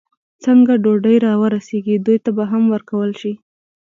[0.43, 3.33] څنګه ډوډۍ را ورسېږي، دوی ته به هم ورکول شي.